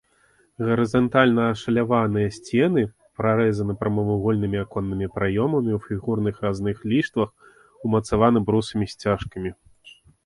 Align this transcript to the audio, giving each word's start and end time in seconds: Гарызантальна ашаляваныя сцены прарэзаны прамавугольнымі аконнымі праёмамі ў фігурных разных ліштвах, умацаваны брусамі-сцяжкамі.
Гарызантальна 0.67 1.43
ашаляваныя 1.55 2.29
сцены 2.37 2.85
прарэзаны 3.19 3.73
прамавугольнымі 3.81 4.61
аконнымі 4.63 5.11
праёмамі 5.19 5.71
ў 5.77 5.83
фігурных 5.87 6.35
разных 6.47 6.77
ліштвах, 6.95 7.29
умацаваны 7.91 8.39
брусамі-сцяжкамі. 8.49 9.51